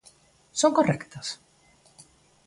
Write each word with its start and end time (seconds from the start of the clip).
¿Son 0.59 0.71
correctas? 0.77 1.27